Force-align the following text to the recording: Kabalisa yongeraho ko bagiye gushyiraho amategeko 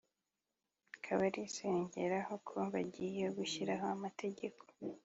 Kabalisa 1.03 1.61
yongeraho 1.73 2.33
ko 2.47 2.57
bagiye 2.73 3.25
gushyiraho 3.37 3.85
amategeko 3.95 4.61